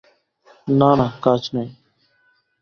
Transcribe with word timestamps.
না 0.71 0.89
না, 0.95 1.07
কাজ 1.21 1.41
নাই। 1.53 1.67